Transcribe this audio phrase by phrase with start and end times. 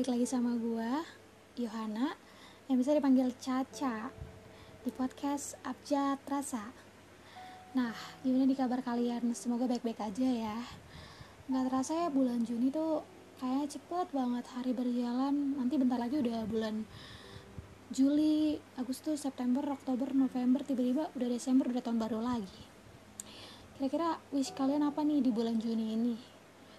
[0.00, 0.92] balik lagi sama gue,
[1.60, 2.16] Yohana,
[2.72, 4.08] yang bisa dipanggil Caca
[4.80, 6.72] di podcast Abjad Rasa.
[7.76, 7.92] Nah,
[8.24, 9.28] gimana di kabar kalian?
[9.36, 10.56] Semoga baik-baik aja ya.
[11.52, 13.04] Nggak terasa ya bulan Juni tuh
[13.44, 15.60] kayaknya cepet banget hari berjalan.
[15.60, 16.88] Nanti bentar lagi udah bulan
[17.92, 22.64] Juli, Agustus, September, Oktober, November, tiba-tiba udah Desember, udah tahun baru lagi.
[23.76, 26.16] Kira-kira wish kalian apa nih di bulan Juni ini?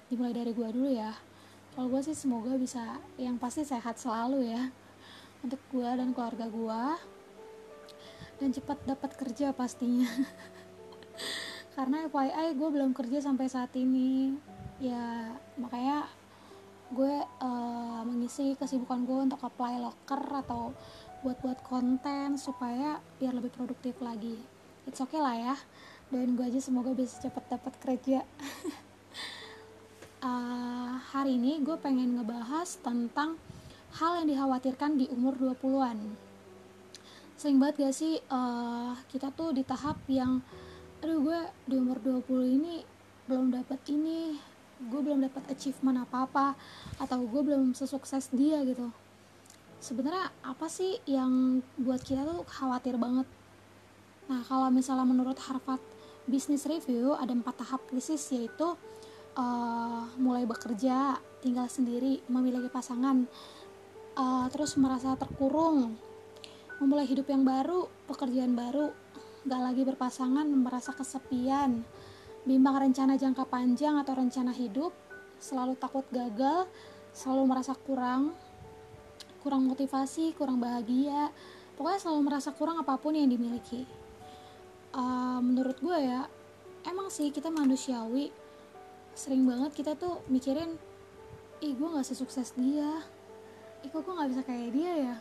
[0.10, 1.30] Dimulai dari gue dulu ya
[1.72, 4.68] kalau gue sih semoga bisa yang pasti sehat selalu ya.
[5.42, 6.84] Untuk gue dan keluarga gue
[8.44, 10.10] dan cepat dapat kerja pastinya.
[11.76, 14.36] Karena FYI gue belum kerja sampai saat ini.
[14.84, 16.12] Ya makanya
[16.92, 20.76] gue uh, mengisi kesibukan gue untuk apply locker atau
[21.24, 24.36] buat-buat konten supaya biar lebih produktif lagi.
[24.84, 25.56] It's okay lah ya.
[26.12, 28.28] Dan gue aja semoga bisa cepat dapat kerja
[30.24, 33.38] uh, hari ini gue pengen ngebahas tentang
[34.00, 35.98] hal yang dikhawatirkan di umur 20-an
[37.36, 40.46] sering banget gak sih uh, kita tuh di tahap yang
[41.02, 42.86] aduh gue di umur 20 ini
[43.26, 44.38] belum dapat ini
[44.90, 46.58] gue belum dapat achievement apa-apa
[46.98, 48.90] atau gue belum sesukses dia gitu.
[49.82, 53.26] Sebenarnya apa sih yang buat kita tuh khawatir banget?
[54.30, 55.82] Nah kalau misalnya menurut Harvard
[56.26, 58.78] Business Review ada empat tahap krisis yaitu
[59.36, 63.28] uh, mulai bekerja, tinggal sendiri, memiliki pasangan,
[64.18, 65.96] uh, terus merasa terkurung,
[66.82, 68.92] memulai hidup yang baru, pekerjaan baru,
[69.48, 71.86] gak lagi berpasangan, merasa kesepian,
[72.44, 74.94] bimbang rencana jangka panjang atau rencana hidup,
[75.42, 76.70] selalu takut gagal,
[77.14, 78.34] selalu merasa kurang,
[79.42, 81.34] kurang motivasi, kurang bahagia,
[81.78, 83.86] pokoknya selalu merasa kurang apa pun yang dimiliki.
[84.92, 86.28] Uh, menurut gue ya,
[86.86, 88.41] emang sih kita manusiawi
[89.22, 90.82] sering banget kita tuh mikirin
[91.62, 93.06] ih gue nggak sesukses dia.
[93.86, 95.16] Ih kok gue nggak bisa kayak dia ya?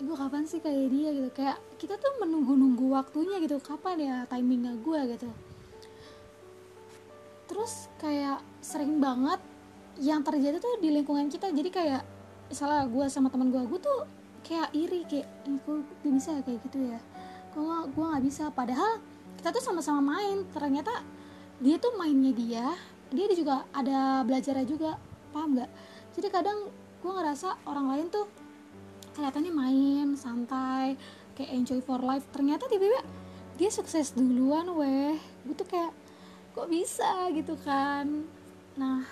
[0.00, 1.12] Ih gue kapan sih kayak dia?
[1.12, 1.28] Gitu.
[1.36, 3.60] Kayak kita tuh menunggu-nunggu waktunya gitu.
[3.60, 5.28] Kapan ya timingnya gue gitu.
[7.44, 9.44] Terus kayak sering banget
[10.00, 11.52] yang terjadi tuh di lingkungan kita.
[11.52, 12.02] Jadi kayak
[12.48, 14.08] misalnya gue sama teman gue gue tuh
[14.48, 17.00] kayak iri kayak ih kok bisa kayak gitu ya?
[17.52, 18.48] Kok gue nggak bisa?
[18.48, 18.96] Padahal
[19.36, 20.48] kita tuh sama-sama main.
[20.48, 21.04] Ternyata
[21.62, 22.66] dia tuh mainnya dia
[23.14, 24.98] dia juga ada belajarnya juga
[25.30, 25.70] paham nggak?
[26.18, 26.70] Jadi kadang
[27.02, 28.26] gue ngerasa orang lain tuh
[29.14, 30.98] kelihatannya main santai
[31.38, 32.26] kayak enjoy for life.
[32.34, 33.06] Ternyata tiba-tiba
[33.54, 35.14] dia sukses duluan weh.
[35.46, 35.94] Gue tuh kayak
[36.54, 37.30] kok bisa?
[37.30, 38.26] gitu kan.
[38.74, 39.06] Nah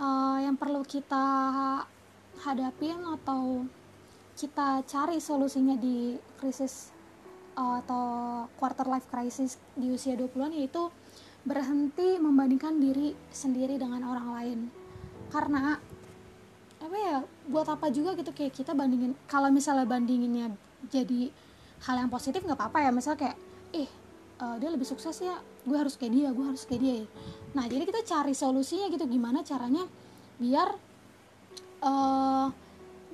[0.00, 1.24] uh, yang perlu kita
[2.40, 3.68] hadapin atau
[4.32, 6.88] kita cari solusinya di krisis
[7.54, 8.04] uh, atau
[8.56, 10.88] quarter life crisis di usia 20-an yaitu
[11.42, 14.58] berhenti membandingkan diri sendiri dengan orang lain.
[15.30, 15.78] Karena
[16.82, 20.50] apa ya buat apa juga gitu kayak kita bandingin kalau misalnya bandinginnya
[20.90, 21.30] jadi
[21.86, 22.90] hal yang positif nggak apa-apa ya.
[22.94, 23.36] Misalnya kayak
[23.72, 23.90] eh
[24.42, 26.96] uh, dia lebih sukses ya gue harus kayak dia gue harus kayak dia.
[27.54, 29.86] Nah jadi kita cari solusinya gitu gimana caranya
[30.42, 30.68] biar
[31.82, 32.48] uh,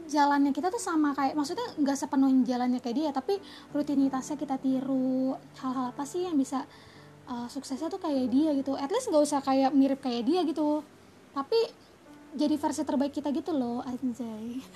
[0.08, 3.36] jalannya kita tuh sama kayak maksudnya nggak sepenuhnya jalannya kayak dia tapi
[3.76, 6.64] rutinitasnya kita tiru hal-hal apa sih yang bisa
[7.28, 8.74] uh, suksesnya tuh kayak dia gitu.
[8.74, 10.80] At least nggak usah kayak mirip kayak dia gitu.
[11.36, 11.60] Tapi
[12.34, 14.58] jadi versi terbaik kita gitu loh anjay.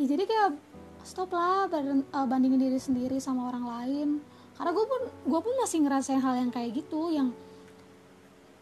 [0.00, 0.56] Ya jadi kayak
[1.04, 4.08] stop lah uh, bandingin diri sendiri sama orang lain.
[4.56, 7.36] Karena gue pun gue pun masih ngerasain hal yang kayak gitu yang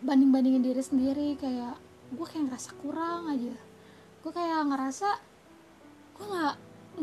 [0.03, 1.39] banding bandingin diri sendiri.
[1.39, 1.79] Kayak
[2.11, 3.55] gue kayak ngerasa kurang aja.
[4.19, 5.09] Gue kayak ngerasa
[6.19, 6.55] gue nggak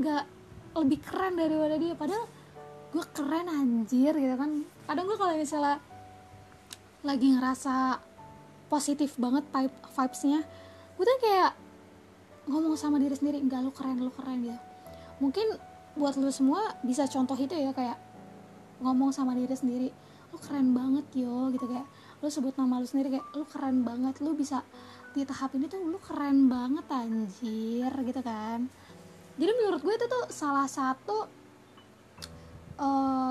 [0.03, 0.23] nggak
[0.83, 1.93] lebih keren daripada dia.
[1.95, 2.27] Padahal
[2.95, 4.63] gue keren anjir gitu kan.
[4.87, 5.83] Kadang gue kalau misalnya
[7.03, 7.99] lagi ngerasa
[8.71, 9.43] positif banget
[9.93, 10.41] vibesnya
[10.95, 11.51] gue tuh kayak
[12.47, 14.59] ngomong sama diri sendiri enggak lu keren lu keren gitu.
[15.19, 15.59] Mungkin
[15.99, 17.99] buat lu semua bisa contoh itu ya kayak
[18.79, 19.89] ngomong sama diri sendiri
[20.31, 21.67] lu keren banget yo gitu.
[21.67, 21.87] Kayak
[22.23, 24.63] lu sebut nama lu sendiri kayak lu keren banget lu bisa
[25.11, 28.71] di tahap ini tuh lu keren banget anjir gitu kan.
[29.35, 31.27] Jadi menurut gue itu tuh salah satu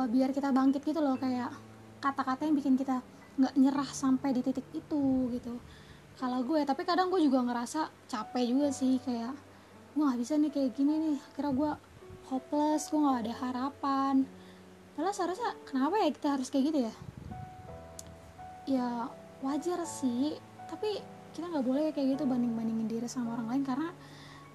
[0.09, 1.53] biar kita bangkit gitu loh kayak
[2.01, 3.01] kata-kata yang bikin kita
[3.35, 5.59] nggak nyerah sampai di titik itu gitu.
[6.15, 9.35] Kalau gue tapi kadang gue juga ngerasa capek juga sih kayak
[9.95, 11.71] gue nggak bisa nih kayak gini nih kira gue
[12.31, 14.15] hopeless gue nggak ada harapan.
[14.95, 16.95] Padahal seharusnya kenapa ya kita harus kayak gitu ya?
[18.65, 18.89] Ya
[19.43, 20.39] wajar sih
[20.71, 21.03] tapi
[21.35, 23.91] kita nggak boleh kayak gitu banding bandingin diri sama orang lain karena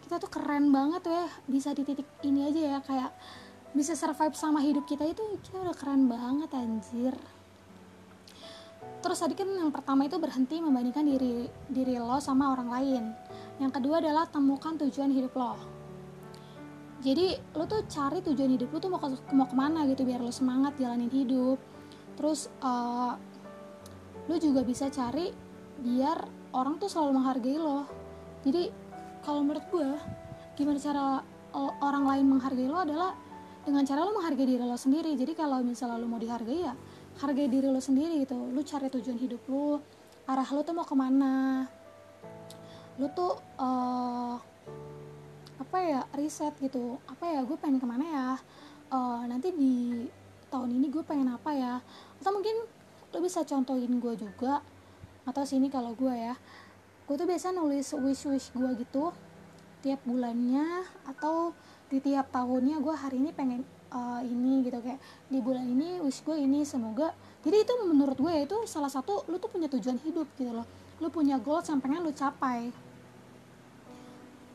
[0.02, 3.12] kita tuh keren banget ya bisa di titik ini aja ya kayak
[3.70, 7.14] bisa survive sama hidup kita itu kita udah keren banget anjir.
[9.00, 13.04] Terus tadi kan yang pertama itu berhenti membandingkan diri diri lo sama orang lain.
[13.62, 15.54] Yang kedua adalah temukan tujuan hidup lo.
[17.00, 20.20] Jadi lo tuh cari tujuan hidup lo tuh mau ke, mau ke mana gitu biar
[20.20, 21.56] lo semangat jalanin hidup.
[22.20, 23.16] Terus uh,
[24.28, 25.32] lo juga bisa cari
[25.80, 27.88] biar orang tuh selalu menghargai lo.
[28.44, 28.68] Jadi
[29.24, 29.90] kalau menurut gue
[30.60, 31.24] gimana cara
[31.80, 33.16] orang lain menghargai lo adalah
[33.70, 35.14] dengan cara lo menghargai diri lo sendiri.
[35.14, 36.74] Jadi kalau misalnya lo mau dihargai ya
[37.22, 38.36] hargai diri lo sendiri gitu.
[38.50, 39.78] Lo cari tujuan hidup lo
[40.26, 41.70] arah lo tuh mau ke mana.
[42.98, 44.36] Lo tuh uh,
[45.62, 46.98] apa ya riset gitu.
[47.06, 48.28] Apa ya gue pengen ke mana ya?
[48.90, 50.10] Uh, nanti di
[50.50, 51.78] tahun ini gue pengen apa ya?
[52.18, 52.66] Atau mungkin
[53.14, 54.66] lo bisa contohin gue juga.
[55.30, 56.34] Atau sini kalau gue ya.
[57.06, 59.14] Gue tuh biasa nulis wish wish gue gitu
[59.80, 61.56] tiap bulannya atau
[61.90, 66.22] di tiap tahunnya gue hari ini pengen uh, ini gitu kayak di bulan ini wish
[66.22, 67.14] gue ini semoga.
[67.42, 70.68] Jadi itu menurut gue ya, itu salah satu lu tuh punya tujuan hidup gitu loh.
[71.02, 72.70] Lu punya goal yang pengen lu capai.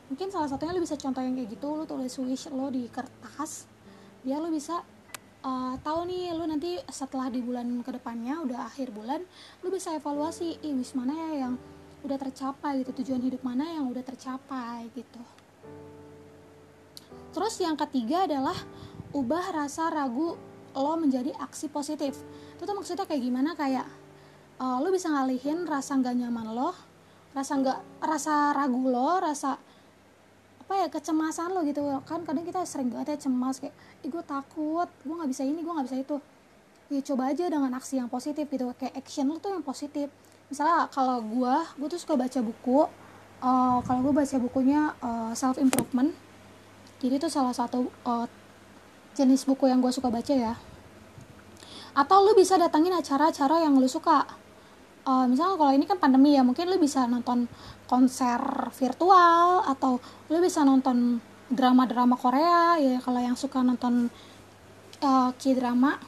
[0.08, 3.66] Mungkin salah satunya lu bisa contoh yang kayak gitu lu tulis wish lo di kertas
[4.24, 4.80] biar lu bisa
[5.44, 9.20] uh, tahu nih lu nanti setelah di bulan ke depannya udah akhir bulan
[9.60, 11.54] lu bisa evaluasi ih wish mana ya yang
[12.04, 15.20] udah tercapai gitu tujuan hidup mana yang udah tercapai gitu
[17.34, 18.54] terus yang ketiga adalah
[19.10, 20.38] ubah rasa ragu
[20.74, 22.18] lo menjadi aksi positif.
[22.54, 23.54] Itu tuh maksudnya kayak gimana?
[23.54, 23.86] Kayak
[24.58, 26.70] uh, lo bisa ngalihin rasa nggak nyaman lo
[27.34, 29.58] rasa nggak rasa ragu lo rasa
[30.64, 31.82] apa ya kecemasan lo gitu.
[32.06, 35.60] Kan kadang kita sering banget ya cemas kayak ih gue takut gue nggak bisa ini
[35.62, 36.16] gue nggak bisa itu.
[36.92, 38.70] Ya coba aja dengan aksi yang positif gitu.
[38.78, 40.10] Kayak action lo tuh yang positif.
[40.50, 42.86] Misalnya kalau gue gue tuh suka baca buku
[43.42, 46.14] uh, kalau gue baca bukunya uh, self improvement
[47.04, 48.24] jadi itu salah satu uh,
[49.12, 50.56] jenis buku yang gue suka baca ya.
[51.92, 54.24] Atau lu bisa datangin acara-acara yang lu suka.
[55.04, 57.44] Uh, misalnya kalau ini kan pandemi ya mungkin lu bisa nonton
[57.84, 58.40] konser
[58.72, 60.00] virtual atau
[60.32, 61.20] lu bisa nonton
[61.52, 64.08] drama-drama Korea ya kalau yang suka nonton
[65.04, 66.00] uh, k-drama.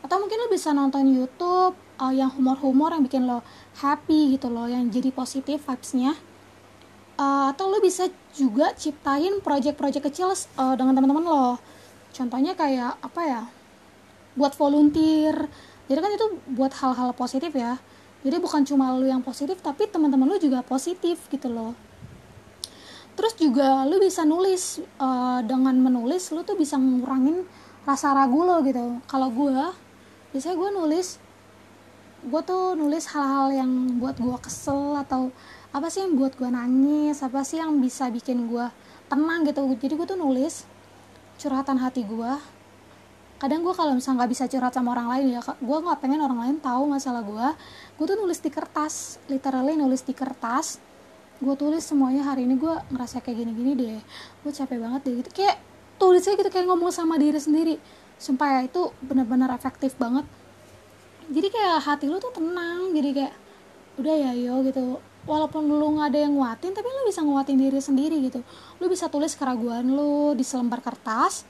[0.00, 3.44] Atau mungkin lu bisa nonton YouTube uh, yang humor-humor yang bikin lo
[3.84, 6.16] happy gitu loh yang jadi positif vibesnya
[7.18, 11.46] uh, atau lo bisa juga ciptain project-project kecil uh, dengan teman-teman lo.
[12.12, 13.42] Contohnya kayak apa ya
[14.36, 15.48] buat volunteer.
[15.88, 16.26] Jadi kan itu
[16.56, 17.76] buat hal-hal positif ya.
[18.22, 21.74] Jadi bukan cuma lu yang positif tapi teman-teman lu juga positif gitu loh.
[23.12, 27.44] Terus juga lu bisa nulis uh, dengan menulis lu tuh bisa ngurangin
[27.82, 29.02] rasa ragu lo gitu.
[29.10, 29.58] Kalau gue
[30.32, 31.08] biasanya gue nulis
[32.22, 35.34] gue tuh nulis hal-hal yang buat gue kesel atau
[35.72, 37.24] apa sih yang buat gue nangis?
[37.24, 38.66] Apa sih yang bisa bikin gue
[39.08, 39.64] tenang gitu?
[39.76, 40.68] Jadi gue tuh nulis
[41.40, 42.32] curhatan hati gue
[43.42, 46.38] kadang gue kalau misalnya nggak bisa curhat sama orang lain ya gue nggak pengen orang
[46.46, 47.48] lain tahu masalah gue
[47.98, 50.78] gue tuh nulis di kertas literally nulis di kertas.
[51.42, 53.98] Gue tulis semuanya hari ini gue ngerasa kayak gini-gini deh.
[54.46, 55.14] Gue capek banget deh.
[55.18, 55.30] Gitu.
[55.34, 55.58] Kayak
[55.98, 57.82] tulisnya gitu kayak ngomong sama diri sendiri.
[58.14, 60.22] Supaya itu benar-benar efektif banget.
[61.26, 63.34] Jadi kayak hati lu tuh tenang jadi kayak
[63.98, 67.78] udah ya yo gitu walaupun lu nggak ada yang nguatin tapi lu bisa nguatin diri
[67.78, 68.40] sendiri gitu.
[68.82, 71.46] Lu bisa tulis keraguan lu di selembar kertas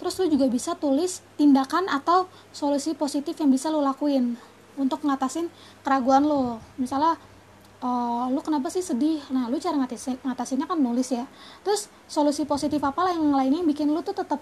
[0.00, 2.24] terus lu juga bisa tulis tindakan atau
[2.56, 4.32] solusi positif yang bisa lu lakuin
[4.80, 5.52] untuk ngatasin
[5.84, 6.56] keraguan lu.
[6.80, 7.20] Misalnya
[7.84, 9.20] uh, lu kenapa sih sedih?
[9.28, 11.28] Nah lu cara ngatasin ngatasinnya kan nulis ya.
[11.60, 14.40] Terus solusi positif apa lah yang lainnya yang bikin lu tuh tetap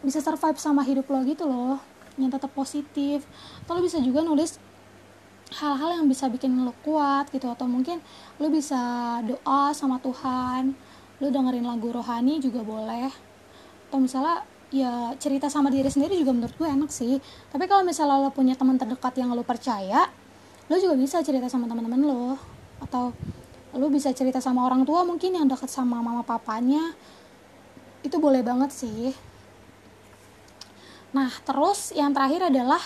[0.00, 1.76] bisa survive sama hidup lo gitu loh
[2.16, 3.28] yang tetap positif.
[3.64, 4.56] Atau lu bisa juga nulis
[5.50, 7.98] hal-hal yang bisa bikin lo kuat gitu atau mungkin
[8.38, 8.78] lo bisa
[9.26, 10.74] doa sama Tuhan
[11.20, 13.12] lo dengerin lagu rohani juga boleh.
[13.90, 17.20] Atau misalnya ya cerita sama diri sendiri juga menurut gue enak sih.
[17.52, 20.08] Tapi kalau misalnya lo punya teman terdekat yang lo percaya
[20.70, 22.38] lo juga bisa cerita sama teman-teman lo
[22.78, 23.10] atau
[23.74, 26.94] lo bisa cerita sama orang tua mungkin yang dekat sama mama papanya.
[28.00, 29.12] Itu boleh banget sih.
[31.12, 32.80] Nah terus yang terakhir adalah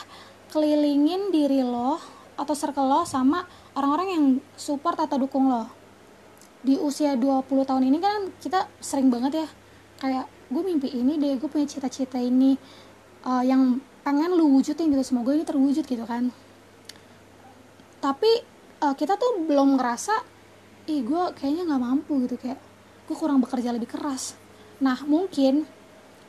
[0.50, 3.47] kelilingin diri lo atau circle lo sama
[3.79, 4.25] orang-orang yang
[4.59, 5.71] support atau dukung lo.
[6.64, 9.49] Di usia 20 tahun ini kan kita sering banget ya
[10.00, 12.57] kayak gue mimpi ini deh gue punya cita-cita ini
[13.25, 16.29] uh, yang pengen lu wujudin gitu semoga ini terwujud gitu kan.
[18.00, 18.31] Tapi
[18.85, 20.14] uh, kita tuh belum ngerasa
[20.85, 22.61] ih gue kayaknya nggak mampu gitu kayak
[23.09, 24.37] gue kurang bekerja lebih keras.
[24.85, 25.64] Nah mungkin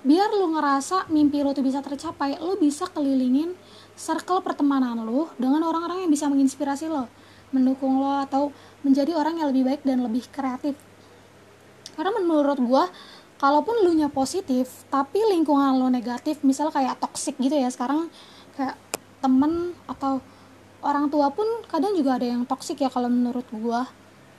[0.06, 3.58] biar lu ngerasa mimpi lo tuh bisa tercapai lo bisa kelilingin
[3.98, 7.10] circle pertemanan lo dengan orang-orang yang bisa menginspirasi lo
[7.50, 8.54] mendukung lo atau
[8.86, 10.76] menjadi orang yang lebih baik dan lebih kreatif.
[11.96, 12.84] Karena menurut gue
[13.40, 18.08] kalaupun lu nya positif tapi lingkungan lo negatif misal kayak toxic gitu ya sekarang
[18.56, 18.80] kayak
[19.20, 20.24] temen atau
[20.80, 23.82] orang tua pun kadang juga ada yang toksik ya kalau menurut gue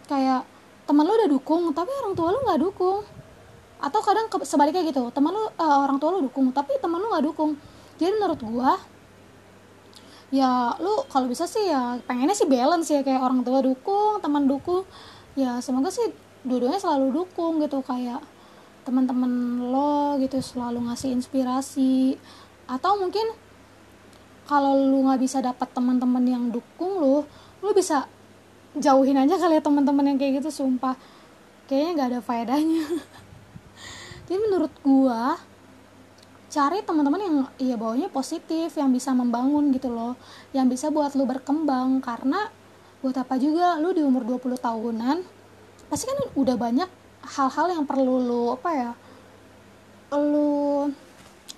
[0.09, 0.49] kayak
[0.89, 3.05] teman lu udah dukung tapi orang tua lu nggak dukung
[3.77, 7.25] atau kadang sebaliknya gitu teman lu uh, orang tua lu dukung tapi teman lu nggak
[7.29, 7.61] dukung.
[7.97, 8.73] Jadi menurut gue
[10.35, 14.49] ya lu kalau bisa sih ya pengennya sih balance ya kayak orang tua dukung teman
[14.49, 14.89] dukung.
[15.37, 16.09] Ya semoga sih
[16.47, 18.25] dua-duanya selalu dukung gitu kayak
[18.87, 22.17] teman-teman lo gitu selalu ngasih inspirasi.
[22.65, 23.37] Atau mungkin
[24.49, 27.27] kalau lu nggak bisa dapat teman-teman yang dukung lu
[27.61, 28.09] lu bisa
[28.77, 30.97] jauhin aja kali ya teman-teman yang kayak gitu sumpah.
[31.67, 32.85] Kayaknya nggak ada faedahnya
[34.27, 35.39] jadi menurut gua
[36.51, 40.19] cari teman-teman yang iya bawanya positif yang bisa membangun gitu loh.
[40.51, 42.03] Yang bisa buat lu berkembang.
[42.03, 42.51] Karena
[43.03, 45.17] buat apa juga lu di umur 20 tahunan
[45.87, 46.91] pasti kan udah banyak
[47.23, 48.91] hal-hal yang perlu lu apa ya
[50.17, 50.91] lu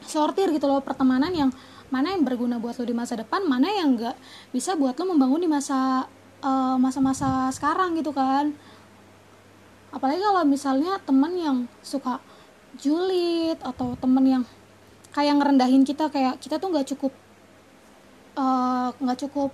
[0.04, 0.84] sortir gitu loh.
[0.84, 1.50] Pertemanan yang
[1.88, 4.16] mana yang berguna buat lo di masa depan mana yang enggak
[4.52, 6.04] bisa buat lo membangun di masa
[6.44, 8.52] eh, masa-masa sekarang gitu kan.
[9.88, 12.20] Apalagi kalau misalnya teman yang suka
[12.78, 14.44] julid atau temen yang
[15.12, 17.12] kayak ngerendahin kita kayak kita tuh nggak cukup
[18.38, 19.50] eh, nggak uh, cukup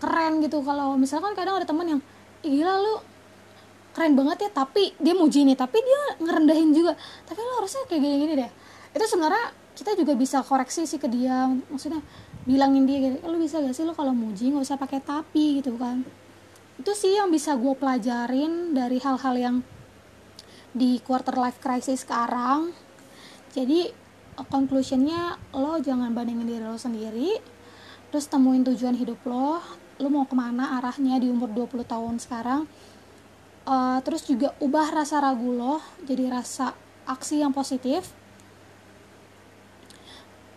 [0.00, 0.58] keren gitu.
[0.64, 2.00] Kalau misalkan kadang ada teman yang
[2.42, 2.94] gila lu
[3.90, 6.96] keren banget ya tapi dia muji nih tapi dia ngerendahin juga.
[7.28, 8.50] Tapi lo harusnya kayak gini-gini deh.
[8.96, 12.02] Itu sebenarnya kita juga bisa koreksi sih ke dia maksudnya
[12.44, 15.76] bilangin dia gitu lu bisa gak sih lu kalau muji nggak usah pakai tapi gitu
[15.78, 16.02] kan.
[16.80, 19.56] Itu sih yang bisa gue pelajarin dari hal-hal yang
[20.70, 22.70] di quarter life crisis sekarang.
[23.50, 23.90] Jadi
[24.48, 27.36] conclusionnya lo jangan bandingin diri lo sendiri.
[28.10, 29.58] Terus temuin tujuan hidup lo.
[30.00, 32.64] Lo mau ke mana arahnya di umur 20 tahun sekarang?
[33.68, 36.72] Uh, terus juga ubah rasa ragu lo jadi rasa
[37.04, 38.08] aksi yang positif.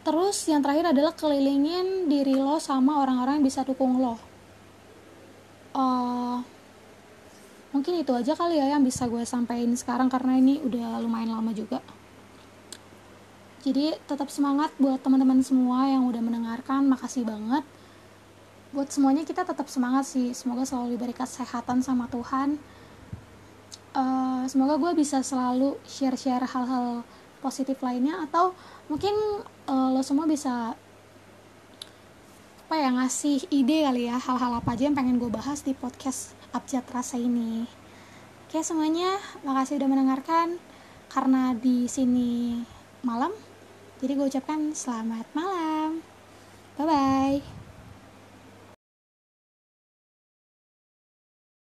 [0.04, 4.16] Terus yang terakhir adalah kelilingin diri lo sama orang-orang yang bisa dukung lo.
[5.74, 6.44] Uh,
[7.74, 11.52] mungkin itu aja kali ya yang bisa gue sampaikan sekarang karena ini udah lumayan lama
[11.52, 11.82] juga.
[13.64, 16.86] Jadi tetap semangat buat teman-teman semua yang udah mendengarkan.
[16.86, 17.64] Makasih banget.
[18.76, 20.36] Buat semuanya kita tetap semangat sih.
[20.36, 22.60] Semoga selalu diberi kesehatan sama Tuhan.
[23.96, 27.08] Uh, semoga gue bisa selalu share-share hal-hal
[27.40, 28.52] positif lainnya atau
[28.90, 29.14] mungkin
[29.70, 30.74] uh, lo semua bisa
[32.64, 36.34] apa ya ngasih ide kali ya hal-hal apa aja yang pengen gue bahas di podcast
[36.54, 37.66] Abjad Rasa ini.
[38.46, 40.62] Oke semuanya, makasih udah mendengarkan.
[41.10, 42.62] Karena di sini
[43.02, 43.34] malam,
[43.98, 46.06] jadi gue ucapkan selamat malam.
[46.78, 47.63] Bye bye.